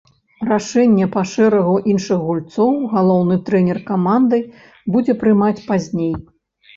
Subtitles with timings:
[0.51, 4.39] Рашэнне па шэрагу іншых гульцоў галоўны трэнер каманды
[4.97, 6.11] будзе прымаць пазней.